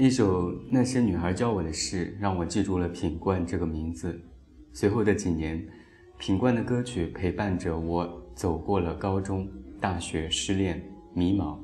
[0.00, 4.18] 一首《那些女孩教我的事》让我记住了品冠这个名字。
[4.72, 5.62] 随后的几年，
[6.16, 9.46] 品冠的歌曲陪伴着我走过了高中、
[9.78, 10.82] 大学、失恋、
[11.12, 11.58] 迷茫，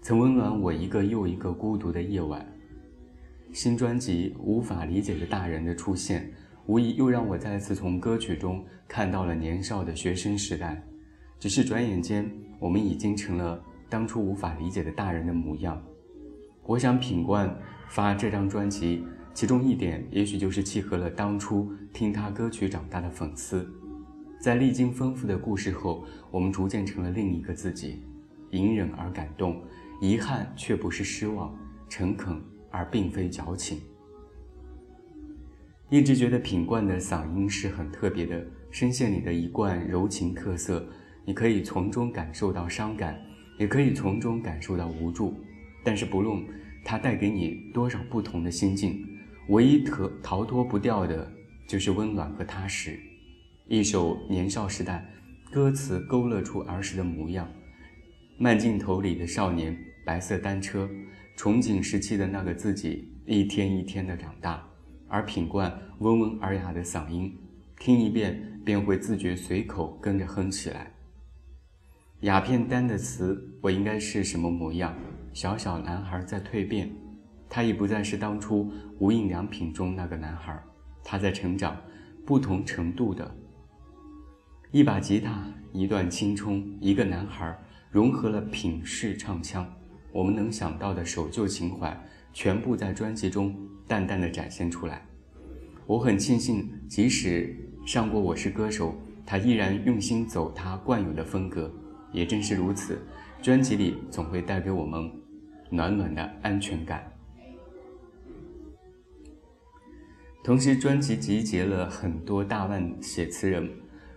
[0.00, 2.46] 曾温暖我一个又一个孤独的夜晚。
[3.52, 6.32] 新专辑《无法理解的大人》的出现，
[6.66, 10.80] 无疑又让我再次从歌曲中看到了年少的学生时代。
[11.36, 12.30] 只是转眼间，
[12.60, 15.82] 我们已经成了当初无法理解的大人的模样。
[16.64, 17.52] 我想品冠
[17.88, 23.68] 发这张专辑，其中一点也许就是契合了当初听他歌曲长大的粉丝。
[24.40, 28.04] 在历经丰富的故事后，我们逐渐成了另一个自己，
[28.50, 29.60] 隐忍而感动，
[30.00, 31.52] 遗憾却不是失望，
[31.88, 33.80] 诚恳而并非矫情。
[35.90, 40.88] 一直觉得品冠的嗓音是很特别的，声线里的一贯柔情特色，
[41.24, 43.20] 你可以从中感受到伤感，
[43.58, 45.34] 也可以从中感受到无助。
[45.84, 46.44] 但是不论
[46.84, 49.06] 它带给你多少不同的心境，
[49.48, 51.30] 唯一逃逃脱不掉的，
[51.68, 52.98] 就是温暖和踏实。
[53.68, 55.08] 一首年少时代，
[55.50, 57.48] 歌词勾勒出儿时的模样，
[58.36, 60.88] 慢镜头里的少年，白色单车，
[61.36, 64.68] 憧憬时期的那个自己，一天一天的长大。
[65.08, 67.36] 而品冠温文尔雅的嗓音，
[67.78, 70.92] 听一遍便会自觉随口跟着哼起来。
[72.20, 74.96] 鸦片丹的词，我应该是什么模样？
[75.32, 76.90] 小小男孩在蜕变，
[77.48, 80.62] 他已不再是当初无印良品中那个男孩，
[81.02, 81.76] 他在成长，
[82.26, 83.34] 不同程度的。
[84.70, 87.58] 一把吉他，一段青春，一个男孩，
[87.90, 89.66] 融合了品式唱腔，
[90.12, 91.98] 我们能想到的守旧情怀，
[92.32, 93.54] 全部在专辑中
[93.86, 95.06] 淡淡的展现出来。
[95.86, 98.90] 我很庆幸，即使上过《我是歌手》，
[99.26, 101.72] 他依然用心走他惯有的风格。
[102.12, 102.98] 也正是如此，
[103.40, 105.10] 专辑里总会带给我们。
[105.72, 107.02] 暖暖的安全感。
[110.44, 113.70] 同时，专辑集结了很多大腕写词人，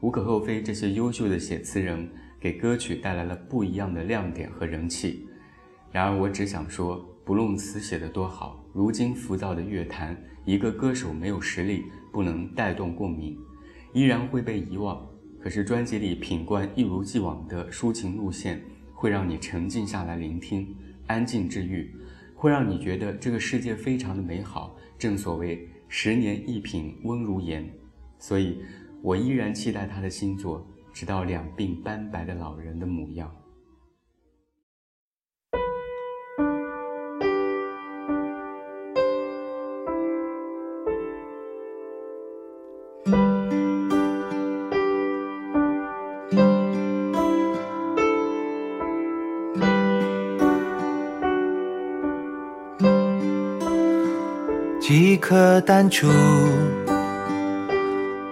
[0.00, 2.06] 无可厚非，这些优秀的写词人
[2.38, 5.26] 给歌曲带来了不一样的亮点和人气。
[5.90, 10.14] 然而，我只想说，不论词写得多好，如今浮躁的乐坛，
[10.44, 13.38] 一个歌手没有实力，不能带动共鸣，
[13.94, 15.08] 依然会被遗忘。
[15.40, 18.60] 可是，专辑里品冠一如既往的抒情路线，
[18.92, 20.76] 会让你沉静下来聆听。
[21.08, 21.92] 安静治愈，
[22.36, 24.76] 会让你觉得这个世界非常的美好。
[24.96, 27.68] 正所谓十年一品温如言，
[28.18, 28.60] 所以
[29.02, 33.34] 我依然期待他的新作，直到两鬓斑白的老人的模样。
[54.88, 56.06] 几颗弹珠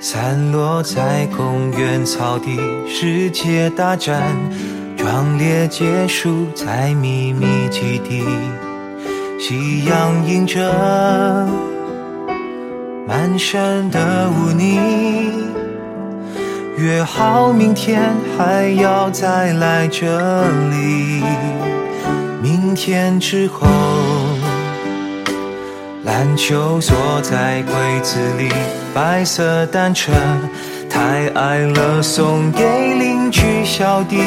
[0.00, 4.36] 散落在公园草地，世界大战
[4.96, 8.24] 壮烈结束在秘密基地。
[9.38, 11.48] 夕阳映着
[13.06, 14.76] 满山的污泥，
[16.76, 21.22] 约好明天还要再来这里。
[22.42, 23.68] 明天之后。
[26.10, 28.48] 篮球锁在柜子里，
[28.92, 30.10] 白色单车
[30.90, 34.18] 太矮了，送给邻居小弟。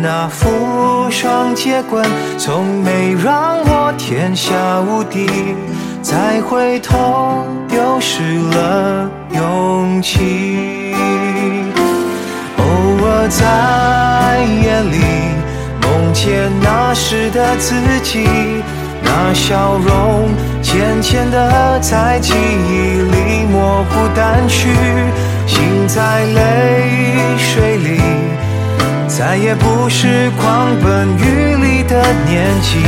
[0.00, 2.06] 那副双截棍
[2.38, 5.28] 从没让我天下无敌，
[6.00, 10.94] 再回头丢失了勇气。
[12.58, 12.64] 偶
[13.04, 15.00] 尔在夜里
[15.82, 17.74] 梦见那时的自
[18.04, 18.28] 己。
[19.12, 20.30] 那笑容
[20.62, 24.68] 渐渐地在记忆里模糊淡去，
[25.48, 26.38] 心在泪
[27.36, 28.00] 水里，
[29.08, 32.78] 再也不是狂奔雨里的年纪。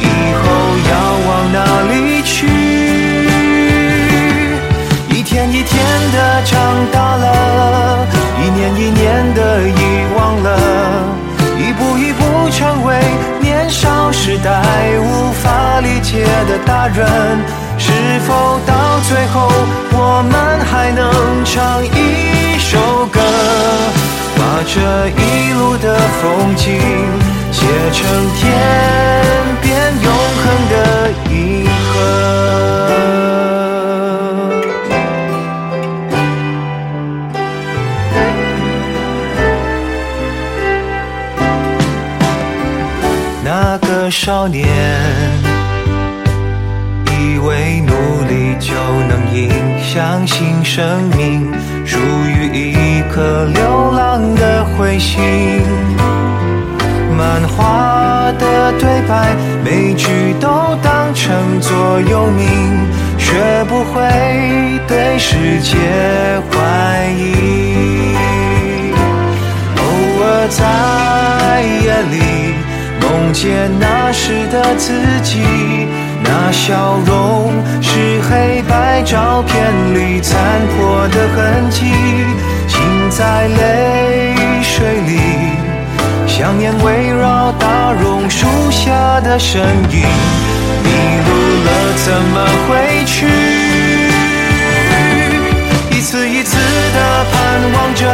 [0.00, 0.04] 以
[0.36, 0.44] 后
[0.90, 0.92] 要
[1.26, 1.56] 往哪
[1.90, 2.46] 里去？
[5.08, 5.74] 一天一天
[6.12, 6.52] 的长
[6.92, 8.06] 大了，
[8.44, 9.27] 一年一年
[16.08, 17.04] 理解的大人，
[17.76, 17.92] 是
[18.26, 19.46] 否到最后
[19.92, 20.34] 我们
[20.64, 22.78] 还能唱一首
[23.12, 23.20] 歌，
[24.34, 26.80] 把这一路的风景
[27.52, 28.00] 写成
[28.36, 28.40] 天
[29.60, 30.10] 边永
[30.40, 30.74] 恒的
[31.30, 31.94] 银河？
[43.44, 44.66] 那个少年，
[48.58, 48.74] 就
[49.08, 49.50] 能影
[49.80, 51.50] 响新生命
[51.86, 55.20] 属于一颗流浪的彗星。
[57.16, 59.34] 漫画的对白，
[59.64, 60.08] 每句
[60.40, 60.48] 都
[60.82, 62.46] 当成座右铭，
[63.18, 65.76] 学不会对世界
[66.50, 68.14] 怀疑。
[69.76, 69.82] 偶
[70.22, 72.54] 尔在夜里
[73.00, 75.40] 梦见那时的自己，
[76.22, 77.52] 那笑容
[78.98, 80.36] 是黑白照片里残
[80.68, 81.86] 破的痕迹，
[82.66, 82.80] 浸
[83.10, 85.20] 在泪水里。
[86.26, 90.00] 想念围绕大榕树下的身影，
[90.82, 90.90] 迷
[91.26, 91.30] 路
[91.64, 91.68] 了
[92.04, 93.26] 怎么回去？
[95.96, 98.06] 一次一次的盼望着，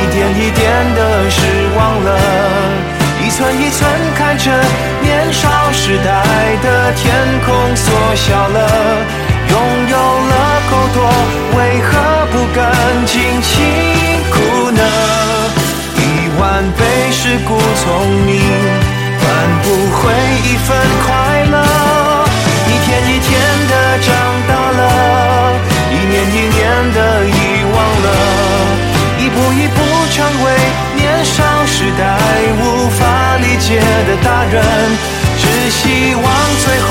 [0.00, 1.40] 一点一点的失
[1.76, 2.18] 望了，
[3.24, 4.50] 一寸一寸看着
[5.02, 6.10] 年少时代
[6.62, 7.14] 的天
[7.44, 8.58] 空缩小了，
[9.50, 9.54] 拥
[9.88, 10.32] 有了
[10.70, 10.96] 够多，
[11.58, 11.90] 为何
[12.32, 12.60] 不敢
[13.06, 13.54] 尽情
[14.30, 14.82] 哭呢？
[16.40, 16.80] 万倍
[17.10, 18.38] 是故聪明，
[19.18, 19.26] 换
[19.62, 19.66] 不
[19.96, 19.98] 回
[20.44, 20.68] 一份
[21.02, 21.08] 快
[21.50, 21.54] 乐。
[22.68, 23.26] 一天一天
[23.66, 24.06] 的长
[24.46, 24.80] 大了，
[25.90, 26.58] 一年一年
[26.94, 26.96] 的
[27.26, 27.30] 遗
[27.74, 28.06] 忘了，
[29.18, 29.76] 一步一步
[30.12, 30.46] 成为
[30.94, 32.00] 年少时代
[32.62, 33.00] 无法
[33.38, 34.54] 理解的大人。
[35.40, 36.24] 只希望
[36.64, 36.88] 最后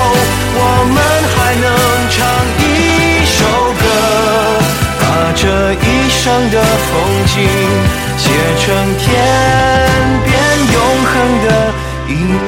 [6.49, 7.97] 的风景。
[8.17, 9.13] 写成天
[10.25, 10.35] 边
[10.73, 11.13] 永恒
[11.43, 11.73] 的
[12.09, 12.46] 影。